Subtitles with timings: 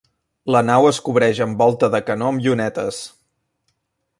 [0.53, 3.03] La nau es cobreix amb volta de canó amb llunetes.